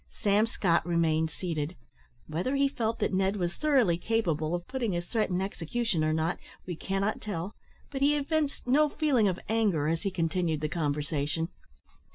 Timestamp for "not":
6.11-6.39